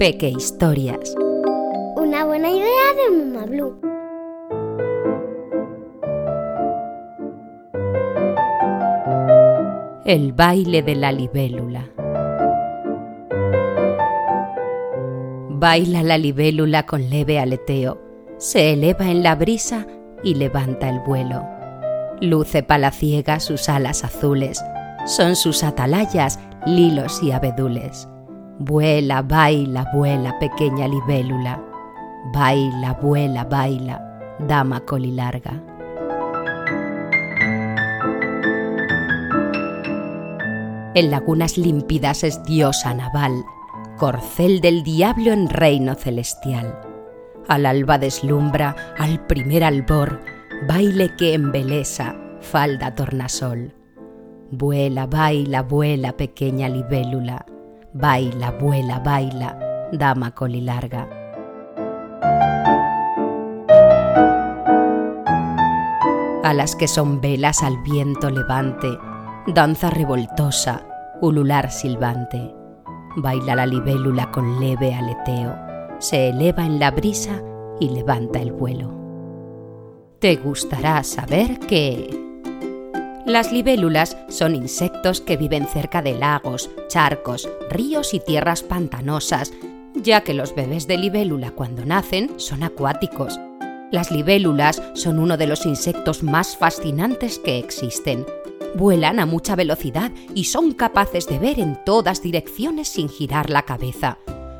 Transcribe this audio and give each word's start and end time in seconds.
Peque 0.00 0.30
Historias. 0.30 1.14
Una 1.94 2.24
buena 2.24 2.48
idea 2.48 2.94
de 2.96 3.18
Muma 3.18 3.44
Blue. 3.44 3.78
El 10.06 10.32
baile 10.32 10.80
de 10.80 10.94
la 10.94 11.12
libélula. 11.12 11.86
Baila 15.50 16.02
la 16.02 16.16
libélula 16.16 16.86
con 16.86 17.10
leve 17.10 17.38
aleteo, 17.38 18.00
se 18.38 18.72
eleva 18.72 19.10
en 19.10 19.22
la 19.22 19.34
brisa 19.34 19.86
y 20.24 20.34
levanta 20.34 20.88
el 20.88 21.00
vuelo. 21.00 21.46
Luce 22.22 22.62
palaciega 22.62 23.38
sus 23.38 23.68
alas 23.68 24.02
azules, 24.02 24.64
son 25.04 25.36
sus 25.36 25.62
atalayas 25.62 26.40
lilos 26.64 27.22
y 27.22 27.32
abedules. 27.32 28.08
Vuela, 28.62 29.22
baila, 29.22 29.86
vuela, 29.94 30.38
pequeña 30.38 30.86
libélula. 30.86 31.58
Baila, 32.30 32.92
vuela, 32.92 33.44
baila, 33.44 34.36
dama 34.38 34.80
colilarga. 34.80 35.52
En 40.94 41.10
lagunas 41.10 41.56
límpidas 41.56 42.22
es 42.22 42.44
diosa 42.44 42.92
naval, 42.92 43.32
corcel 43.96 44.60
del 44.60 44.82
diablo 44.82 45.32
en 45.32 45.48
reino 45.48 45.94
celestial. 45.94 46.78
Al 47.48 47.64
alba 47.64 47.96
deslumbra, 47.96 48.76
al 48.98 49.24
primer 49.26 49.64
albor, 49.64 50.20
baile 50.68 51.16
que 51.16 51.32
embelesa, 51.32 52.14
falda 52.42 52.94
tornasol. 52.94 53.72
Vuela, 54.50 55.06
baila, 55.06 55.62
vuela, 55.62 56.12
pequeña 56.18 56.68
libélula, 56.68 57.46
baila, 57.92 58.52
vuela, 58.52 59.00
baila, 59.00 59.58
dama 59.92 60.30
colilarga. 60.32 61.08
A 66.42 66.54
las 66.54 66.74
que 66.76 66.88
son 66.88 67.20
velas 67.20 67.62
al 67.62 67.76
viento 67.82 68.30
levante, 68.30 68.88
danza 69.48 69.90
revoltosa, 69.90 70.82
ulular 71.20 71.70
silbante. 71.70 72.54
Baila 73.16 73.56
la 73.56 73.66
libélula 73.66 74.30
con 74.30 74.60
leve 74.60 74.94
aleteo, 74.94 75.54
se 75.98 76.30
eleva 76.30 76.64
en 76.64 76.78
la 76.78 76.90
brisa 76.90 77.42
y 77.80 77.90
levanta 77.90 78.40
el 78.40 78.52
vuelo. 78.52 78.94
Te 80.20 80.36
gustará 80.36 81.02
saber 81.02 81.58
que... 81.58 82.29
Las 83.26 83.52
libélulas 83.52 84.16
son 84.28 84.54
insectos 84.54 85.20
que 85.20 85.36
viven 85.36 85.66
cerca 85.66 86.02
de 86.02 86.14
lagos, 86.14 86.70
charcos, 86.88 87.48
ríos 87.68 88.14
y 88.14 88.20
tierras 88.20 88.62
pantanosas, 88.62 89.52
ya 89.94 90.22
que 90.22 90.34
los 90.34 90.54
bebés 90.54 90.86
de 90.86 90.98
libélula 90.98 91.50
cuando 91.50 91.84
nacen 91.84 92.38
son 92.38 92.62
acuáticos. 92.62 93.38
Las 93.90 94.10
libélulas 94.10 94.82
son 94.94 95.18
uno 95.18 95.36
de 95.36 95.46
los 95.46 95.66
insectos 95.66 96.22
más 96.22 96.56
fascinantes 96.56 97.38
que 97.38 97.58
existen, 97.58 98.24
Vuelan 98.74 99.18
a 99.18 99.26
mucha 99.26 99.56
velocidad 99.56 100.12
y 100.34 100.44
son 100.44 100.72
capaces 100.72 101.26
de 101.26 101.38
ver 101.38 101.58
en 101.58 101.82
todas 101.84 102.22
direcciones 102.22 102.88
sin 102.88 103.08
girar 103.08 103.50
la 103.50 103.62
cabeza. 103.62 104.18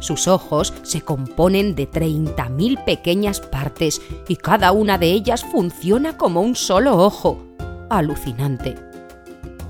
Sus 0.00 0.26
ojos 0.26 0.74
se 0.82 1.02
componen 1.02 1.76
de 1.76 1.88
30.000 1.88 2.84
pequeñas 2.84 3.40
partes 3.40 4.02
y 4.26 4.36
cada 4.36 4.72
una 4.72 4.98
de 4.98 5.12
ellas 5.12 5.44
funciona 5.44 6.16
como 6.16 6.40
un 6.40 6.56
solo 6.56 6.98
ojo. 6.98 7.51
Alucinante. 7.98 8.74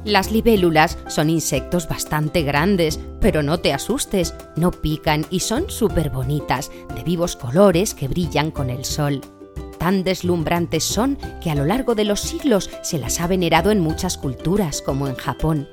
Las 0.05 0.33
libélulas 0.33 0.99
son 1.07 1.31
insectos 1.31 1.89
bastante 1.89 2.43
grandes, 2.43 2.99
pero 3.21 3.43
no 3.43 3.59
te 3.59 3.73
asustes, 3.73 4.35
no 4.57 4.71
pican 4.71 5.27
y 5.31 5.41
son 5.41 5.71
súper 5.71 6.11
bonitas, 6.11 6.71
de 6.95 7.05
vivos 7.05 7.37
colores 7.37 7.95
que 7.95 8.09
brillan 8.09 8.51
con 8.51 8.71
el 8.71 8.85
sol 8.85 9.21
tan 9.83 10.05
deslumbrantes 10.05 10.85
son 10.85 11.19
que 11.41 11.51
a 11.51 11.57
lo 11.57 11.65
largo 11.65 11.97
de 11.97 12.05
los 12.05 12.21
siglos 12.21 12.71
se 12.83 13.01
las 13.01 13.21
ha 13.21 13.27
venerado 13.27 13.73
en 13.73 13.81
muchas 13.81 14.17
culturas, 14.17 14.81
como 14.81 15.09
en 15.09 15.17
Japón. 15.17 15.69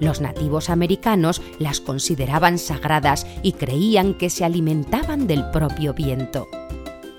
Los 0.00 0.20
nativos 0.20 0.68
americanos 0.68 1.40
las 1.60 1.78
consideraban 1.78 2.58
sagradas 2.58 3.24
y 3.44 3.52
creían 3.52 4.14
que 4.14 4.30
se 4.30 4.44
alimentaban 4.44 5.28
del 5.28 5.48
propio 5.50 5.94
viento. 5.94 6.48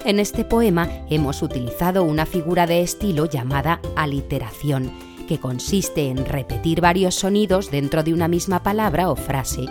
En 0.05 0.19
este 0.19 0.43
poema 0.43 0.89
hemos 1.09 1.41
utilizado 1.41 2.03
una 2.03 2.25
figura 2.25 2.67
de 2.67 2.81
estilo 2.81 3.25
llamada 3.25 3.79
aliteración, 3.95 4.91
que 5.27 5.39
consiste 5.39 6.09
en 6.09 6.25
repetir 6.25 6.81
varios 6.81 7.15
sonidos 7.15 7.71
dentro 7.71 8.03
de 8.03 8.13
una 8.13 8.27
misma 8.27 8.63
palabra 8.63 9.09
o 9.09 9.15
frase. 9.15 9.65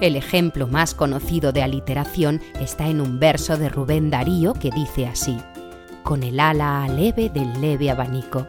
El 0.00 0.14
ejemplo 0.14 0.68
más 0.68 0.94
conocido 0.94 1.52
de 1.52 1.62
aliteración 1.62 2.40
está 2.60 2.88
en 2.88 3.00
un 3.00 3.18
verso 3.18 3.56
de 3.56 3.68
Rubén 3.68 4.10
Darío 4.10 4.52
que 4.54 4.70
dice 4.70 5.06
así 5.06 5.36
con 6.04 6.22
el 6.22 6.38
ala 6.38 6.86
leve 6.86 7.30
del 7.30 7.60
leve 7.60 7.90
abanico. 7.90 8.46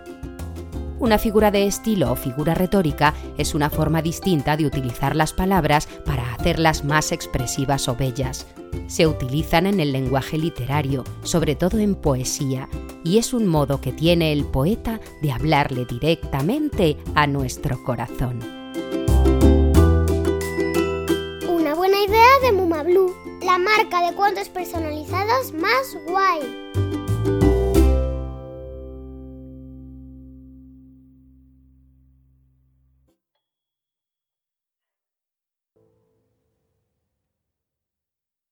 Una 0.98 1.18
figura 1.18 1.52
de 1.52 1.66
estilo 1.66 2.12
o 2.12 2.16
figura 2.16 2.54
retórica 2.54 3.14
es 3.38 3.54
una 3.54 3.70
forma 3.70 4.02
distinta 4.02 4.56
de 4.56 4.66
utilizar 4.66 5.14
las 5.16 5.34
palabras 5.34 5.88
para 6.06 6.34
hacerlas 6.34 6.86
más 6.86 7.12
expresivas 7.12 7.90
o 7.90 7.96
bellas. 7.96 8.48
Se 8.88 9.06
utilizan 9.06 9.68
en 9.68 9.82
el 9.82 9.92
lenguaje 9.92 10.38
literario, 10.38 11.04
sobre 11.24 11.56
todo 11.56 11.80
en 11.80 11.96
poesía, 11.96 12.70
y 13.04 13.18
es 13.18 13.34
un 13.34 13.46
modo 13.46 13.82
que 13.82 13.92
tiene 13.92 14.32
el 14.32 14.46
poeta 14.46 15.02
de 15.22 15.32
hablarle 15.34 15.86
directamente 15.86 16.98
a 17.14 17.28
nuestro 17.28 17.84
corazón. 17.84 18.40
Una 21.50 21.76
buena 21.76 22.02
idea 22.04 22.40
de 22.42 22.52
Muma 22.54 22.84
Blue, 22.84 23.14
la 23.44 23.58
marca 23.58 24.06
de 24.10 24.16
cuentos 24.16 24.48
personalizados 24.48 25.54
más 25.54 25.98
guay. 26.08 26.65